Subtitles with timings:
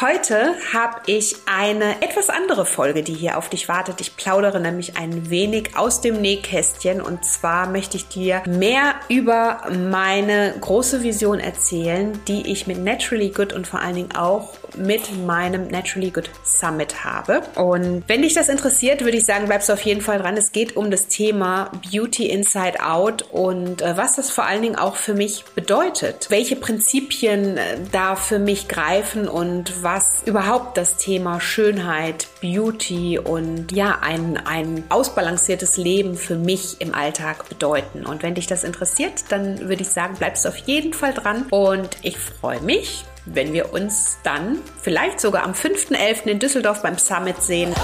[0.00, 4.00] Heute habe ich eine etwas andere Folge, die hier auf dich wartet.
[4.00, 9.60] Ich plaudere nämlich ein wenig aus dem Nähkästchen und zwar möchte ich dir mehr über
[9.90, 15.02] meine große Vision erzählen, die ich mit Naturally Good und vor allen Dingen auch mit
[15.26, 17.42] meinem Naturally Good Summit habe.
[17.56, 20.36] Und wenn dich das interessiert, würde ich sagen, bleibst du auf jeden Fall dran.
[20.38, 24.76] Es geht um das Thema Beauty Inside Out und äh, was das vor allen Dingen
[24.76, 26.28] auch für mich bedeutet.
[26.30, 29.89] Welche Prinzipien äh, da für mich greifen und was
[30.24, 37.48] überhaupt das Thema Schönheit, Beauty und ja, ein, ein ausbalanciertes Leben für mich im Alltag
[37.48, 38.06] bedeuten.
[38.06, 41.88] Und wenn dich das interessiert, dann würde ich sagen, bleibst auf jeden Fall dran und
[42.02, 46.26] ich freue mich, wenn wir uns dann vielleicht sogar am 5.11.
[46.26, 47.74] in Düsseldorf beim Summit sehen.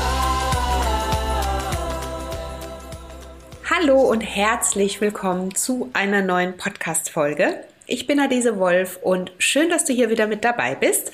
[3.69, 7.64] Hallo und herzlich willkommen zu einer neuen Podcast-Folge.
[7.88, 11.11] Ich bin Adese Wolf und schön, dass du hier wieder mit dabei bist.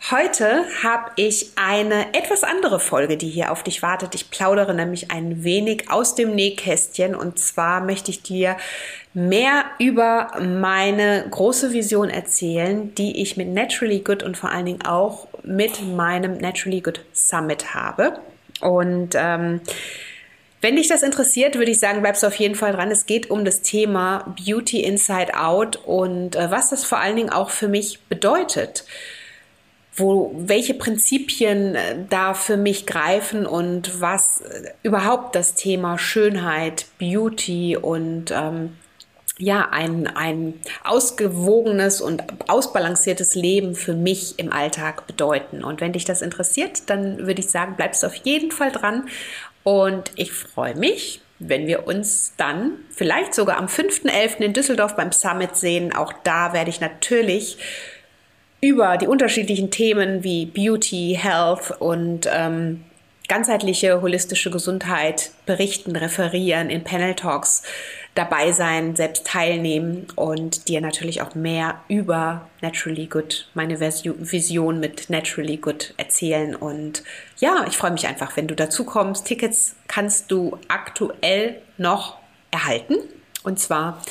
[0.00, 4.14] Heute habe ich eine etwas andere Folge, die hier auf dich wartet.
[4.14, 8.56] Ich plaudere nämlich ein wenig aus dem Nähkästchen und zwar möchte ich dir
[9.12, 14.86] mehr über meine große Vision erzählen, die ich mit Naturally Good und vor allen Dingen
[14.86, 18.20] auch mit meinem Naturally Good Summit habe.
[18.60, 19.60] Und ähm,
[20.60, 22.90] wenn dich das interessiert, würde ich sagen, bleibst du auf jeden Fall dran.
[22.90, 27.30] Es geht um das Thema Beauty Inside Out und äh, was das vor allen Dingen
[27.30, 28.84] auch für mich bedeutet
[29.98, 36.86] wo, welche Prinzipien äh, da für mich greifen und was äh, überhaupt das Thema Schönheit,
[36.98, 38.76] Beauty und ähm,
[39.38, 45.62] ja, ein, ein ausgewogenes und ausbalanciertes Leben für mich im Alltag bedeuten.
[45.62, 49.08] Und wenn dich das interessiert, dann würde ich sagen, bleibst auf jeden Fall dran.
[49.62, 54.38] Und ich freue mich, wenn wir uns dann vielleicht sogar am 5.11.
[54.38, 55.94] in Düsseldorf beim Summit sehen.
[55.94, 57.58] Auch da werde ich natürlich
[58.60, 62.84] über die unterschiedlichen Themen wie Beauty, Health und ähm,
[63.28, 67.62] ganzheitliche holistische Gesundheit berichten, referieren, in Panel Talks
[68.14, 75.08] dabei sein, selbst teilnehmen und dir natürlich auch mehr über Naturally Good, meine Vision mit
[75.08, 76.56] Naturally Good erzählen.
[76.56, 77.04] Und
[77.38, 79.26] ja, ich freue mich einfach, wenn du dazu kommst.
[79.26, 82.18] Tickets kannst du aktuell noch
[82.50, 82.96] erhalten.
[83.44, 84.02] Und zwar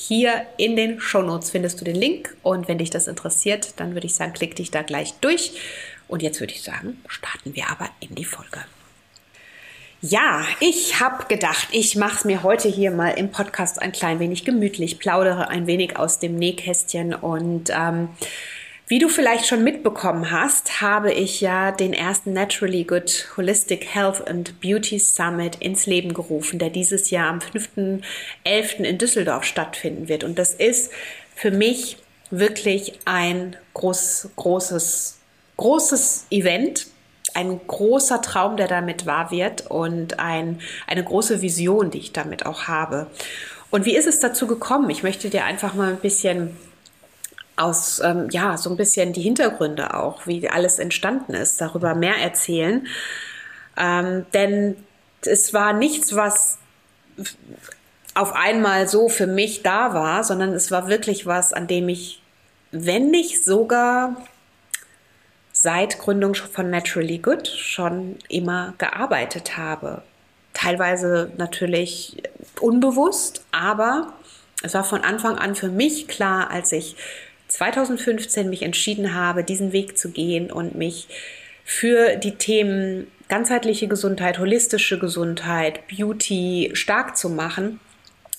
[0.00, 4.06] hier in den Shownotes findest du den Link und wenn dich das interessiert, dann würde
[4.06, 5.52] ich sagen, klick dich da gleich durch.
[6.08, 8.64] Und jetzt würde ich sagen, starten wir aber in die Folge.
[10.00, 14.18] Ja, ich habe gedacht, ich mache es mir heute hier mal im Podcast ein klein
[14.18, 18.08] wenig gemütlich, plaudere ein wenig aus dem Nähkästchen und ähm,
[18.90, 24.26] wie du vielleicht schon mitbekommen hast, habe ich ja den ersten Naturally Good Holistic Health
[24.26, 28.82] and Beauty Summit ins Leben gerufen, der dieses Jahr am 5.11.
[28.82, 30.24] in Düsseldorf stattfinden wird.
[30.24, 30.90] Und das ist
[31.36, 31.98] für mich
[32.32, 35.20] wirklich ein groß, großes,
[35.56, 36.88] großes Event,
[37.34, 42.44] ein großer Traum, der damit wahr wird und ein, eine große Vision, die ich damit
[42.44, 43.06] auch habe.
[43.70, 44.90] Und wie ist es dazu gekommen?
[44.90, 46.56] Ich möchte dir einfach mal ein bisschen
[47.60, 52.16] aus, ähm, ja, so ein bisschen die Hintergründe auch, wie alles entstanden ist, darüber mehr
[52.16, 52.86] erzählen.
[53.76, 54.76] Ähm, denn
[55.22, 56.58] es war nichts, was
[58.14, 62.22] auf einmal so für mich da war, sondern es war wirklich was, an dem ich,
[62.72, 64.16] wenn nicht sogar
[65.52, 70.02] seit Gründung von Naturally Good schon immer gearbeitet habe.
[70.54, 72.22] Teilweise natürlich
[72.60, 74.14] unbewusst, aber
[74.62, 76.96] es war von Anfang an für mich klar, als ich
[77.60, 81.08] 2015 mich entschieden habe, diesen Weg zu gehen und mich
[81.62, 87.78] für die Themen ganzheitliche Gesundheit, holistische Gesundheit, Beauty stark zu machen,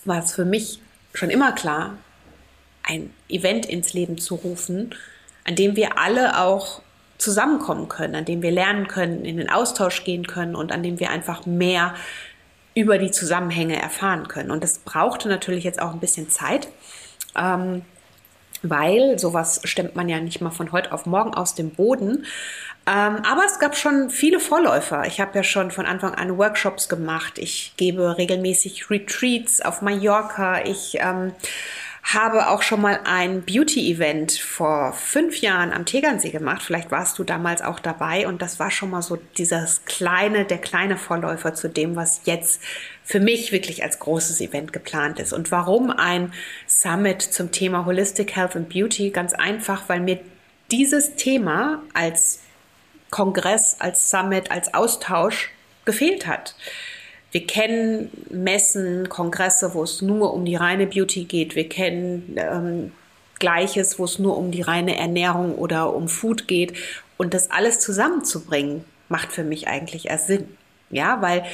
[0.06, 0.82] war es für mich
[1.14, 1.98] schon immer klar,
[2.82, 4.96] ein Event ins Leben zu rufen,
[5.46, 6.82] an dem wir alle auch
[7.20, 11.00] zusammenkommen können, an dem wir lernen können, in den Austausch gehen können und an dem
[11.00, 11.94] wir einfach mehr
[12.74, 14.50] über die Zusammenhänge erfahren können.
[14.50, 16.70] Und das brauchte natürlich jetzt auch ein bisschen Zeit.
[17.36, 17.84] Ähm,
[18.64, 22.26] weil sowas stemmt man ja nicht mal von heute auf morgen aus dem Boden.
[22.88, 25.06] Ähm, aber es gab schon viele Vorläufer.
[25.06, 27.38] Ich habe ja schon von Anfang an Workshops gemacht.
[27.38, 30.64] Ich gebe regelmäßig Retreats auf Mallorca.
[30.66, 31.34] Ich ähm,
[32.04, 36.64] habe auch schon mal ein Beauty-Event vor fünf Jahren am Tegernsee gemacht.
[36.64, 40.58] Vielleicht warst du damals auch dabei und das war schon mal so dieses kleine, der
[40.58, 42.62] kleine Vorläufer zu dem, was jetzt
[43.04, 45.32] für mich wirklich als großes Event geplant ist.
[45.32, 46.34] Und warum ein
[46.66, 49.12] Summit zum Thema Holistic Health and Beauty?
[49.12, 50.20] Ganz einfach, weil mir
[50.72, 52.42] dieses Thema als
[53.12, 55.52] Kongress, als Summit, als Austausch
[55.86, 56.56] gefehlt hat.
[57.32, 61.56] Wir kennen Messen, Kongresse, wo es nur um die reine Beauty geht.
[61.56, 62.92] Wir kennen ähm,
[63.40, 66.74] Gleiches, wo es nur um die reine Ernährung oder um Food geht.
[67.18, 70.58] Und das alles zusammenzubringen, macht für mich eigentlich erst Sinn.
[70.90, 71.46] Ja, weil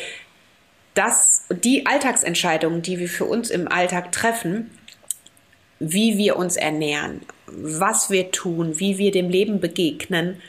[0.96, 4.72] das, die Alltagsentscheidungen, die wir für uns im Alltag treffen,
[5.80, 10.42] wie wir uns ernähren, was wir tun, wie wir dem Leben begegnen,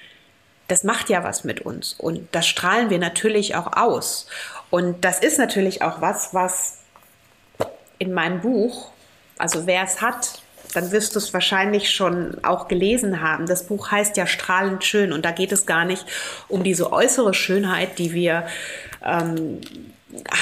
[0.68, 1.94] das macht ja was mit uns.
[1.94, 4.26] Und das strahlen wir natürlich auch aus.
[4.70, 6.78] Und das ist natürlich auch was, was
[7.98, 8.90] in meinem Buch,
[9.38, 10.42] also wer es hat,
[10.74, 13.46] dann wirst du es wahrscheinlich schon auch gelesen haben.
[13.46, 16.04] Das Buch heißt ja Strahlend schön und da geht es gar nicht
[16.48, 18.46] um diese äußere Schönheit, die wir
[19.04, 19.60] ähm,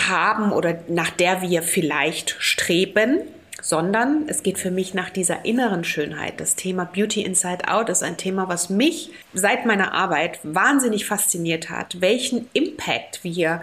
[0.08, 3.20] haben oder nach der wir vielleicht streben,
[3.62, 6.40] sondern es geht für mich nach dieser inneren Schönheit.
[6.40, 11.68] Das Thema Beauty Inside Out ist ein Thema, was mich seit meiner Arbeit wahnsinnig fasziniert
[11.68, 13.62] hat, welchen Impact wir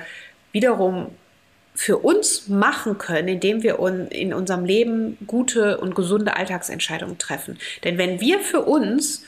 [0.53, 1.07] wiederum
[1.75, 3.79] für uns machen können, indem wir
[4.11, 7.57] in unserem Leben gute und gesunde Alltagsentscheidungen treffen.
[7.83, 9.23] Denn wenn wir für uns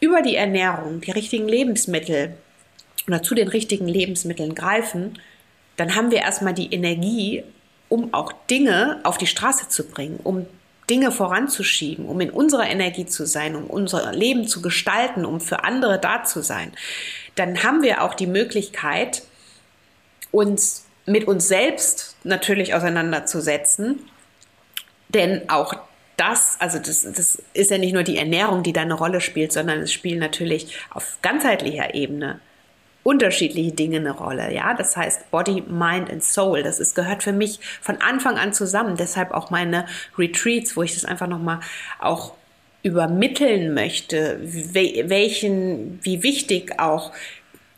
[0.00, 2.34] über die Ernährung die richtigen Lebensmittel
[3.06, 5.18] oder zu den richtigen Lebensmitteln greifen,
[5.76, 7.44] dann haben wir erstmal die Energie,
[7.88, 10.46] um auch Dinge auf die Straße zu bringen, um
[10.90, 15.64] Dinge voranzuschieben, um in unserer Energie zu sein, um unser Leben zu gestalten, um für
[15.64, 16.72] andere da zu sein,
[17.36, 19.22] dann haben wir auch die Möglichkeit,
[20.34, 24.00] uns mit uns selbst natürlich auseinanderzusetzen.
[25.08, 25.74] Denn auch
[26.16, 29.52] das, also das, das ist ja nicht nur die Ernährung, die da eine Rolle spielt,
[29.52, 32.40] sondern es spielen natürlich auf ganzheitlicher Ebene
[33.02, 34.52] unterschiedliche Dinge eine Rolle.
[34.52, 36.62] Ja, das heißt Body, Mind and Soul.
[36.62, 38.96] Das ist, gehört für mich von Anfang an zusammen.
[38.96, 39.86] Deshalb auch meine
[40.16, 41.60] Retreats, wo ich das einfach nochmal
[42.00, 42.32] auch
[42.82, 47.12] übermitteln möchte, welchen, wie wichtig auch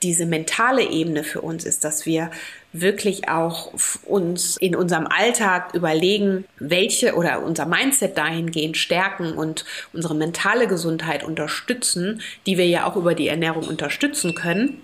[0.02, 2.30] diese mentale Ebene für uns ist, dass wir
[2.72, 3.72] wirklich auch
[4.04, 11.24] uns in unserem Alltag überlegen, welche oder unser Mindset dahingehend stärken und unsere mentale Gesundheit
[11.24, 14.82] unterstützen, die wir ja auch über die Ernährung unterstützen können.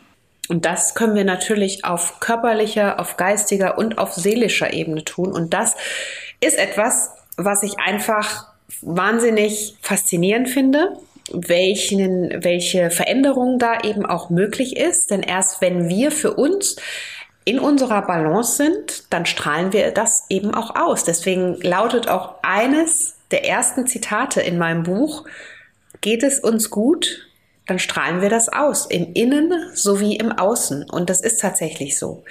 [0.49, 5.33] Und das können wir natürlich auf körperlicher, auf geistiger und auf seelischer Ebene tun.
[5.33, 5.77] Und das
[6.41, 8.47] ist etwas, was ich einfach
[8.81, 10.97] wahnsinnig faszinierend finde
[11.31, 15.11] welchen, welche Veränderung da eben auch möglich ist.
[15.11, 16.77] Denn erst wenn wir für uns
[17.45, 21.05] in unserer Balance sind, dann strahlen wir das eben auch aus.
[21.05, 25.25] Deswegen lautet auch eines der ersten Zitate in meinem Buch,
[26.01, 27.29] geht es uns gut,
[27.67, 30.89] dann strahlen wir das aus, im Innen sowie im Außen.
[30.91, 32.25] Und das ist tatsächlich so.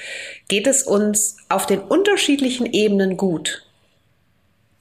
[0.47, 3.65] Geht es uns auf den unterschiedlichen Ebenen gut,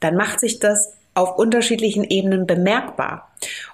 [0.01, 3.31] dann macht sich das auf unterschiedlichen Ebenen bemerkbar.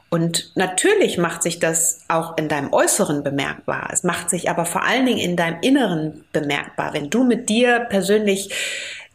[0.08, 3.88] Und natürlich macht sich das auch in deinem Äußeren bemerkbar.
[3.92, 6.94] Es macht sich aber vor allen Dingen in deinem Inneren bemerkbar.
[6.94, 8.54] Wenn du mit dir persönlich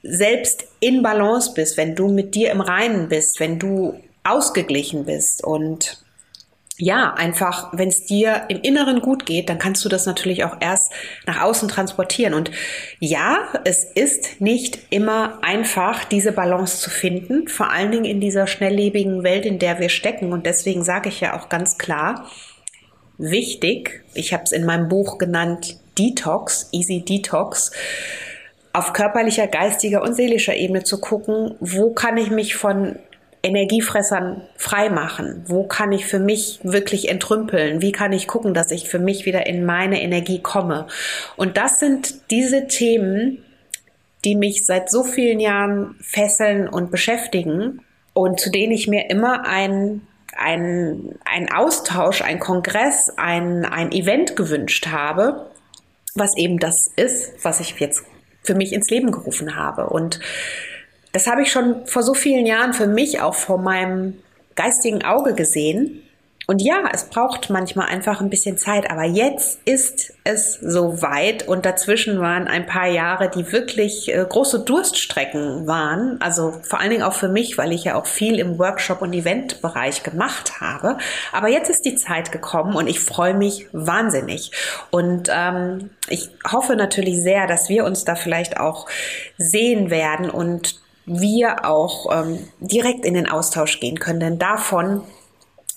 [0.03, 5.43] selbst in Balance bist, wenn du mit dir im Reinen bist, wenn du ausgeglichen bist
[5.43, 6.03] und
[6.81, 10.57] ja, einfach, wenn es dir im Inneren gut geht, dann kannst du das natürlich auch
[10.60, 10.92] erst
[11.28, 12.33] nach außen transportieren.
[12.33, 12.50] Und
[13.00, 18.48] ja, es ist nicht immer einfach, diese Balance zu finden, vor allen Dingen in dieser
[18.48, 20.33] schnelllebigen Welt, in der wir stecken.
[20.33, 22.28] Und deswegen sage ich ja auch ganz klar,
[23.19, 27.72] wichtig, ich habe es in meinem Buch genannt, Detox, Easy Detox,
[28.74, 32.95] auf körperlicher, geistiger und seelischer Ebene zu gucken, wo kann ich mich von
[33.43, 35.43] Energiefressern freimachen?
[35.47, 37.81] Wo kann ich für mich wirklich entrümpeln?
[37.81, 40.87] Wie kann ich gucken, dass ich für mich wieder in meine Energie komme?
[41.37, 43.44] Und das sind diese Themen,
[44.23, 47.81] die mich seit so vielen Jahren fesseln und beschäftigen
[48.13, 50.01] und zu denen ich mir immer ein
[50.37, 55.51] ein, ein Austausch, ein Kongress, ein, ein Event gewünscht habe,
[56.16, 58.04] was eben das ist, was ich jetzt
[58.44, 59.89] für mich ins Leben gerufen habe.
[59.89, 60.19] Und
[61.11, 64.21] das habe ich schon vor so vielen Jahren für mich auch vor meinem
[64.56, 66.03] geistigen Auge gesehen.
[66.47, 71.65] Und ja, es braucht manchmal einfach ein bisschen Zeit, aber jetzt ist es soweit und
[71.65, 76.19] dazwischen waren ein paar Jahre, die wirklich äh, große Durststrecken waren.
[76.19, 79.13] Also vor allen Dingen auch für mich, weil ich ja auch viel im Workshop- und
[79.13, 80.97] Eventbereich gemacht habe.
[81.31, 84.51] Aber jetzt ist die Zeit gekommen und ich freue mich wahnsinnig.
[84.89, 88.87] Und ähm, ich hoffe natürlich sehr, dass wir uns da vielleicht auch
[89.37, 94.19] sehen werden und wir auch ähm, direkt in den Austausch gehen können.
[94.19, 95.03] Denn davon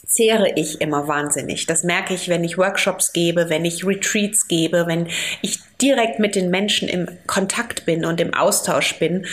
[0.07, 1.67] zehre ich immer wahnsinnig.
[1.67, 5.09] Das merke ich, wenn ich Workshops gebe, wenn ich Retreats gebe, wenn
[5.43, 9.27] ich direkt mit den Menschen im Kontakt bin und im Austausch bin.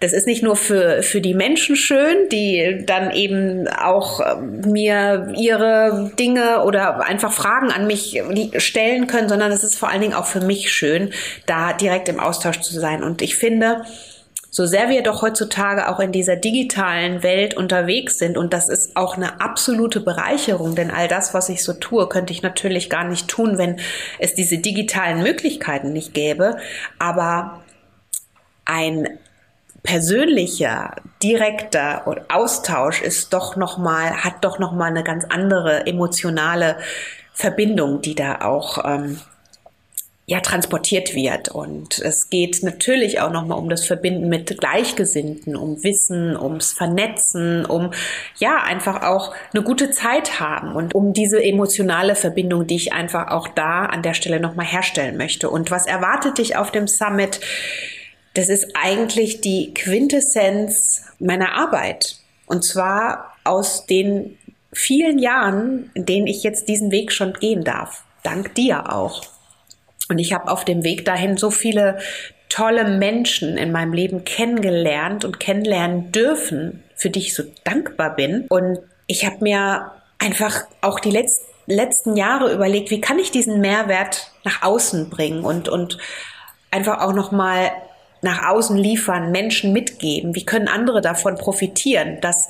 [0.00, 5.32] Das ist nicht nur für, für die Menschen schön, die dann eben auch ähm, mir
[5.36, 8.22] ihre Dinge oder einfach Fragen an mich
[8.58, 11.10] stellen können, sondern es ist vor allen Dingen auch für mich schön,
[11.46, 13.02] da direkt im Austausch zu sein.
[13.02, 13.82] Und ich finde,
[14.58, 18.96] so sehr wir doch heutzutage auch in dieser digitalen Welt unterwegs sind, und das ist
[18.96, 23.04] auch eine absolute Bereicherung, denn all das, was ich so tue, könnte ich natürlich gar
[23.04, 23.78] nicht tun, wenn
[24.18, 26.56] es diese digitalen Möglichkeiten nicht gäbe.
[26.98, 27.62] Aber
[28.64, 29.20] ein
[29.84, 36.78] persönlicher, direkter Austausch ist doch noch mal, hat doch noch mal eine ganz andere emotionale
[37.32, 39.20] Verbindung, die da auch ähm,
[40.28, 41.48] ja transportiert wird.
[41.48, 47.64] Und es geht natürlich auch nochmal um das Verbinden mit Gleichgesinnten, um Wissen, ums Vernetzen,
[47.64, 47.92] um
[48.36, 53.28] ja einfach auch eine gute Zeit haben und um diese emotionale Verbindung, die ich einfach
[53.28, 55.48] auch da an der Stelle nochmal herstellen möchte.
[55.48, 57.40] Und was erwartet dich auf dem Summit?
[58.34, 62.18] Das ist eigentlich die Quintessenz meiner Arbeit.
[62.44, 64.36] Und zwar aus den
[64.74, 68.04] vielen Jahren, in denen ich jetzt diesen Weg schon gehen darf.
[68.22, 69.37] Dank dir auch.
[70.08, 71.98] Und ich habe auf dem Weg dahin so viele
[72.48, 78.46] tolle Menschen in meinem Leben kennengelernt und kennenlernen dürfen, für die ich so dankbar bin.
[78.48, 83.60] Und ich habe mir einfach auch die letzten letzten Jahre überlegt, wie kann ich diesen
[83.60, 85.98] Mehrwert nach außen bringen und, und
[86.70, 87.70] einfach auch nochmal
[88.22, 90.34] nach außen liefern, Menschen mitgeben.
[90.34, 92.48] Wie können andere davon profitieren, dass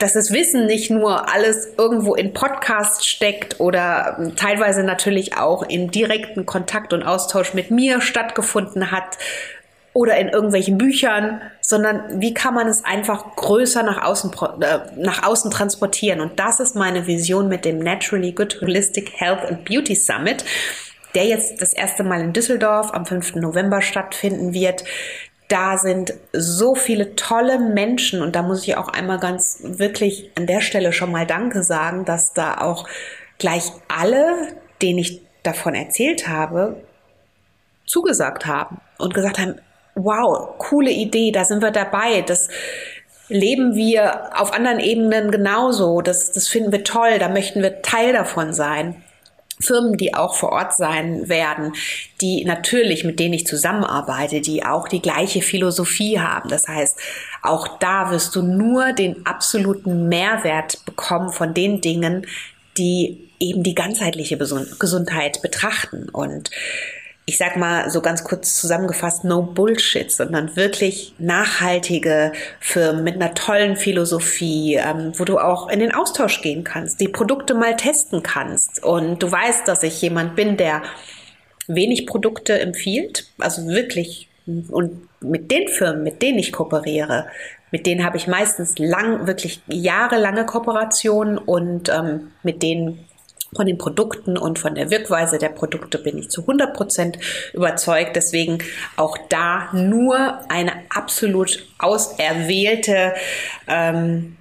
[0.00, 5.62] dass das Wissen nicht nur alles irgendwo in Podcasts steckt oder ähm, teilweise natürlich auch
[5.62, 9.18] in direkten Kontakt und Austausch mit mir stattgefunden hat
[9.92, 15.22] oder in irgendwelchen Büchern, sondern wie kann man es einfach größer nach außen, äh, nach
[15.22, 16.20] außen transportieren?
[16.20, 20.44] Und das ist meine Vision mit dem Naturally Good Holistic Health and Beauty Summit
[21.14, 23.36] der jetzt das erste Mal in Düsseldorf am 5.
[23.36, 24.84] November stattfinden wird
[25.50, 30.46] da sind so viele tolle Menschen und da muss ich auch einmal ganz wirklich an
[30.46, 32.88] der Stelle schon mal Danke sagen, dass da auch
[33.38, 34.48] gleich alle,
[34.80, 36.76] denen ich davon erzählt habe,
[37.84, 39.56] zugesagt haben und gesagt haben,
[39.96, 42.48] wow, coole Idee, da sind wir dabei, das
[43.28, 48.12] leben wir auf anderen Ebenen genauso, das, das finden wir toll, da möchten wir Teil
[48.12, 49.02] davon sein.
[49.60, 51.72] Firmen, die auch vor Ort sein werden,
[52.20, 56.48] die natürlich, mit denen ich zusammenarbeite, die auch die gleiche Philosophie haben.
[56.48, 56.98] Das heißt,
[57.42, 62.26] auch da wirst du nur den absoluten Mehrwert bekommen von den Dingen,
[62.76, 66.08] die eben die ganzheitliche Gesundheit betrachten.
[66.10, 66.50] Und
[67.30, 73.34] ich sag mal so ganz kurz zusammengefasst, no Bullshit, sondern wirklich nachhaltige Firmen mit einer
[73.34, 78.24] tollen Philosophie, ähm, wo du auch in den Austausch gehen kannst, die Produkte mal testen
[78.24, 78.82] kannst.
[78.82, 80.82] Und du weißt, dass ich jemand bin, der
[81.68, 84.28] wenig Produkte empfiehlt, also wirklich
[84.70, 87.26] und mit den Firmen, mit denen ich kooperiere,
[87.70, 93.06] mit denen habe ich meistens lang, wirklich jahrelange Kooperationen und ähm, mit denen
[93.54, 97.18] von den Produkten und von der Wirkweise der Produkte bin ich zu 100 Prozent
[97.52, 98.14] überzeugt.
[98.14, 98.58] Deswegen
[98.96, 103.14] auch da nur eine absolut auserwählte,
[103.66, 104.36] ähm,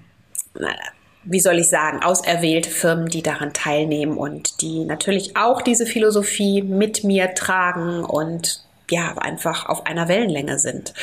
[1.23, 6.61] wie soll ich sagen, auserwählte Firmen, die daran teilnehmen und die natürlich auch diese Philosophie
[6.61, 10.93] mit mir tragen und ja, einfach auf einer Wellenlänge sind.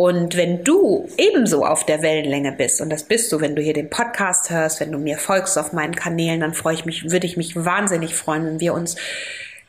[0.00, 3.72] Und wenn du ebenso auf der Wellenlänge bist, und das bist du, wenn du hier
[3.72, 7.26] den Podcast hörst, wenn du mir folgst auf meinen Kanälen, dann freue ich mich, würde
[7.26, 8.94] ich mich wahnsinnig freuen, wenn wir uns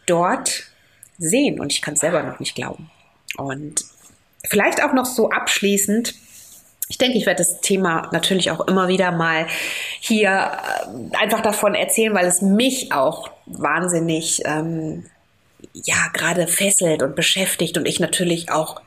[0.05, 0.65] dort
[1.17, 1.59] sehen.
[1.59, 2.91] Und ich kann es selber noch nicht glauben.
[3.37, 3.83] Und
[4.47, 6.13] vielleicht auch noch so abschließend,
[6.89, 9.47] ich denke, ich werde das Thema natürlich auch immer wieder mal
[9.99, 15.07] hier äh, einfach davon erzählen, weil es mich auch wahnsinnig ähm,
[15.73, 18.79] ja gerade fesselt und beschäftigt und ich natürlich auch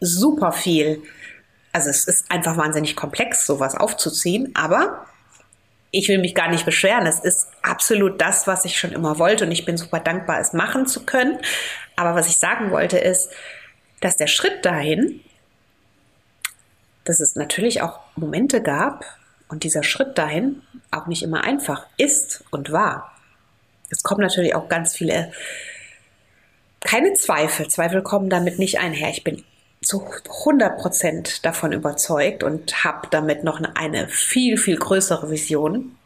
[0.00, 1.02] super viel.
[1.72, 5.06] Also es ist einfach wahnsinnig komplex, sowas aufzuziehen, aber
[5.90, 7.06] ich will mich gar nicht beschweren.
[7.06, 10.52] Es ist absolut das, was ich schon immer wollte und ich bin super dankbar, es
[10.52, 11.38] machen zu können.
[11.96, 13.30] Aber was ich sagen wollte ist,
[14.00, 15.20] dass der Schritt dahin,
[17.04, 19.04] dass es natürlich auch Momente gab
[19.48, 23.12] und dieser Schritt dahin auch nicht immer einfach ist und war.
[23.90, 25.32] Es kommen natürlich auch ganz viele,
[26.80, 27.68] keine Zweifel.
[27.68, 29.08] Zweifel kommen damit nicht einher.
[29.08, 29.42] Ich bin
[29.80, 30.04] zu
[30.40, 35.96] 100 Prozent davon überzeugt und habe damit noch eine viel, viel größere Vision,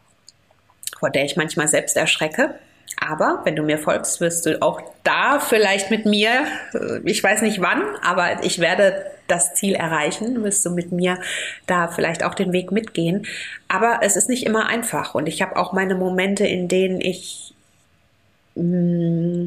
[0.99, 2.55] vor der ich manchmal selbst erschrecke.
[2.99, 7.41] Aber wenn du mir folgst, wirst du auch da vielleicht mit mir, äh, ich weiß
[7.41, 11.19] nicht wann, aber ich werde das Ziel erreichen, wirst du mit mir
[11.65, 13.25] da vielleicht auch den Weg mitgehen.
[13.67, 17.53] Aber es ist nicht immer einfach und ich habe auch meine Momente, in denen ich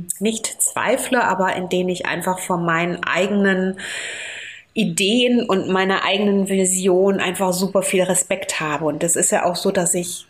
[0.03, 3.79] hm, nicht zweifle, aber in denen ich einfach vor meinen eigenen
[4.75, 8.85] Ideen und meiner eigenen Vision einfach super viel Respekt habe.
[8.85, 10.26] Und das ist ja auch so, dass ich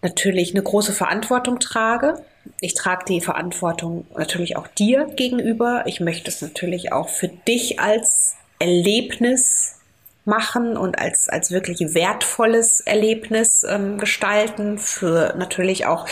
[0.00, 2.22] natürlich eine große Verantwortung trage.
[2.60, 5.82] Ich trage die Verantwortung natürlich auch dir gegenüber.
[5.86, 9.78] Ich möchte es natürlich auch für dich als Erlebnis
[10.24, 14.78] machen und als, als wirklich wertvolles Erlebnis ähm, gestalten.
[14.78, 16.06] Für natürlich auch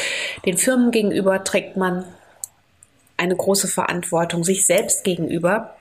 [0.44, 2.04] den Firmen gegenüber trägt man
[3.16, 5.76] eine große Verantwortung sich selbst gegenüber.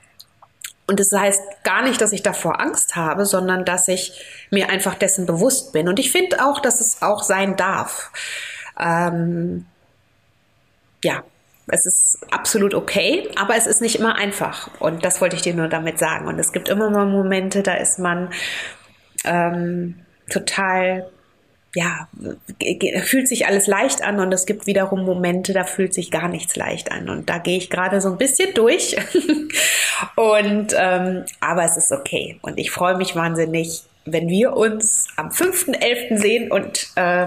[0.86, 4.94] Und das heißt gar nicht, dass ich davor Angst habe, sondern dass ich mir einfach
[4.94, 5.88] dessen bewusst bin.
[5.88, 8.12] Und ich finde auch, dass es auch sein darf.
[8.78, 9.66] Ähm,
[11.02, 11.24] ja,
[11.68, 14.70] es ist absolut okay, aber es ist nicht immer einfach.
[14.78, 16.28] Und das wollte ich dir nur damit sagen.
[16.28, 18.30] Und es gibt immer mal Momente, da ist man
[19.24, 19.96] ähm,
[20.30, 21.10] total,
[21.76, 22.08] ja,
[23.02, 24.18] fühlt sich alles leicht an.
[24.18, 27.10] Und es gibt wiederum Momente, da fühlt sich gar nichts leicht an.
[27.10, 28.96] Und da gehe ich gerade so ein bisschen durch.
[30.16, 32.38] und ähm, aber es ist okay.
[32.40, 36.16] Und ich freue mich wahnsinnig, wenn wir uns am 5.11.
[36.16, 37.26] sehen und äh,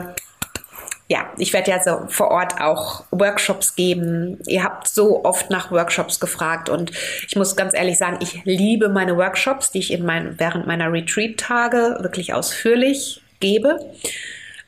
[1.12, 4.39] ja, ich werde ja so vor Ort auch Workshops geben.
[4.48, 6.91] Ihr habt so oft nach Workshops gefragt und
[7.27, 10.91] ich muss ganz ehrlich sagen, ich liebe meine Workshops, die ich in mein, während meiner
[10.91, 13.79] Retreat-Tage wirklich ausführlich gebe.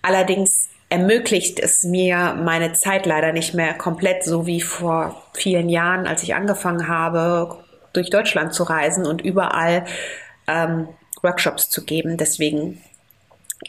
[0.02, 6.06] Allerdings ermöglicht es mir meine Zeit leider nicht mehr komplett so wie vor vielen Jahren,
[6.08, 7.58] als ich angefangen habe,
[7.94, 9.86] durch Deutschland zu reisen und überall
[10.48, 10.90] ähm,
[11.22, 12.18] Workshops zu geben.
[12.18, 12.82] Deswegen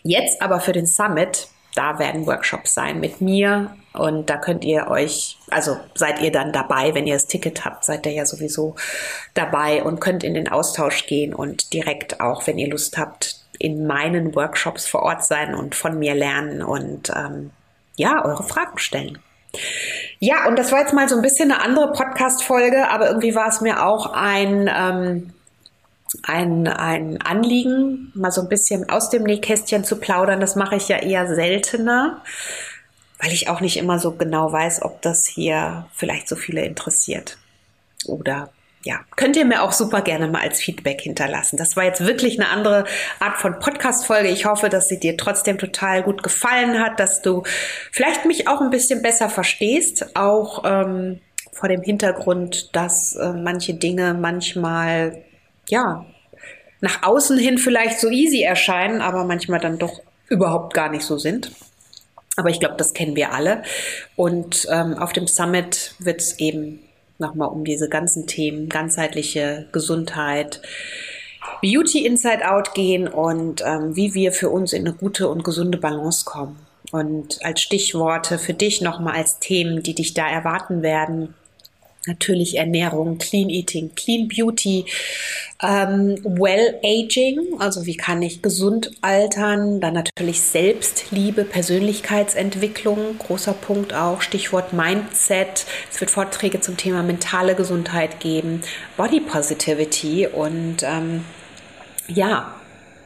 [0.03, 4.89] jetzt aber für den Summit da werden Workshops sein mit mir und da könnt ihr
[4.89, 8.77] euch, also seid ihr dann dabei, wenn ihr das Ticket habt, seid ihr ja sowieso
[9.35, 13.87] dabei und könnt in den Austausch gehen und direkt auch, wenn ihr Lust habt, in
[13.87, 17.50] meinen Workshops vor Ort sein und von mir lernen und ähm,
[17.97, 19.18] ja, eure Fragen stellen.
[20.18, 23.49] Ja, und das war jetzt mal so ein bisschen eine andere Podcast-Folge, aber irgendwie war
[23.49, 25.32] es mir auch ein ähm,
[26.23, 30.40] ein, ein Anliegen, mal so ein bisschen aus dem Nähkästchen zu plaudern.
[30.40, 32.23] Das mache ich ja eher seltener,
[33.21, 37.38] weil ich auch nicht immer so genau weiß, ob das hier vielleicht so viele interessiert.
[38.06, 38.50] Oder
[38.85, 41.57] ja, könnt ihr mir auch super gerne mal als Feedback hinterlassen.
[41.57, 42.85] Das war jetzt wirklich eine andere
[43.21, 44.29] Art von Podcast-Folge.
[44.29, 47.45] Ich hoffe, dass sie dir trotzdem total gut gefallen hat, dass du
[47.93, 51.21] vielleicht mich auch ein bisschen besser verstehst, auch ähm,
[51.53, 55.23] vor dem Hintergrund, dass äh, manche Dinge manchmal
[55.69, 56.04] ja,
[56.80, 61.19] nach außen hin vielleicht so easy erscheinen, aber manchmal dann doch überhaupt gar nicht so
[61.19, 61.52] sind.
[62.37, 63.63] Aber ich glaube, das kennen wir alle.
[64.17, 66.80] Und ähm, auf dem Summit wird es eben
[67.23, 70.61] nochmal um diese ganzen Themen, ganzheitliche Gesundheit,
[71.63, 75.78] Beauty Inside Out gehen und ähm, wie wir für uns in eine gute und gesunde
[75.78, 76.58] Balance kommen.
[76.91, 81.35] Und als Stichworte für dich nochmal als Themen, die dich da erwarten werden,
[82.06, 84.86] Natürlich Ernährung, Clean Eating, Clean Beauty,
[85.62, 93.95] ähm, Well Aging, also wie kann ich gesund altern, dann natürlich Selbstliebe, Persönlichkeitsentwicklung, großer Punkt
[93.95, 95.65] auch, Stichwort Mindset.
[95.93, 98.62] Es wird Vorträge zum Thema mentale Gesundheit geben,
[98.97, 101.25] Body Positivity und ähm,
[102.08, 102.52] ja,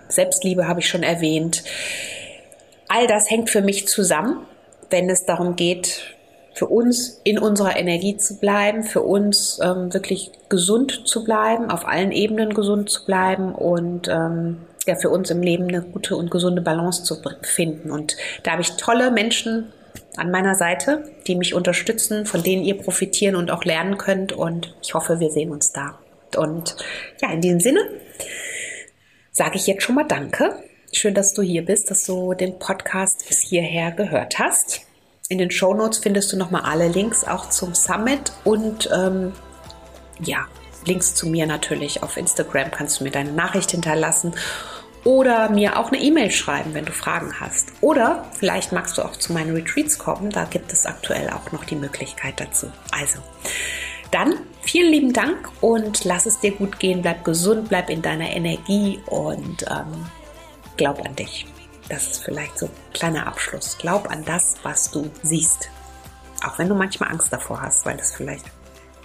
[0.08, 1.64] Selbstliebe habe ich schon erwähnt.
[2.88, 4.46] All das hängt für mich zusammen,
[4.88, 6.15] wenn es darum geht,
[6.56, 11.86] für uns in unserer Energie zu bleiben, für uns ähm, wirklich gesund zu bleiben, auf
[11.86, 16.30] allen Ebenen gesund zu bleiben und ähm, ja, für uns im Leben eine gute und
[16.30, 17.90] gesunde Balance zu finden.
[17.90, 19.70] Und da habe ich tolle Menschen
[20.16, 24.32] an meiner Seite, die mich unterstützen, von denen ihr profitieren und auch lernen könnt.
[24.32, 25.98] Und ich hoffe, wir sehen uns da.
[26.38, 26.76] Und
[27.20, 27.80] ja, in diesem Sinne
[29.30, 30.54] sage ich jetzt schon mal Danke.
[30.90, 34.86] Schön, dass du hier bist, dass du den Podcast bis hierher gehört hast.
[35.28, 39.32] In den Show Notes findest du nochmal alle Links auch zum Summit und ähm,
[40.20, 40.46] ja,
[40.84, 42.02] Links zu mir natürlich.
[42.04, 44.34] Auf Instagram kannst du mir deine Nachricht hinterlassen
[45.02, 47.72] oder mir auch eine E-Mail schreiben, wenn du Fragen hast.
[47.80, 50.30] Oder vielleicht magst du auch zu meinen Retreats kommen.
[50.30, 52.70] Da gibt es aktuell auch noch die Möglichkeit dazu.
[52.92, 53.18] Also,
[54.12, 57.02] dann vielen lieben Dank und lass es dir gut gehen.
[57.02, 60.06] Bleib gesund, bleib in deiner Energie und ähm,
[60.76, 61.46] glaub an dich.
[61.88, 63.78] Das ist vielleicht so ein kleiner Abschluss.
[63.78, 65.70] Glaub an das, was du siehst.
[66.44, 68.46] Auch wenn du manchmal Angst davor hast, weil es vielleicht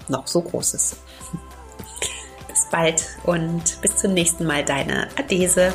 [0.08, 0.98] noch so groß ist.
[2.48, 5.74] bis bald und bis zum nächsten Mal, deine Adese.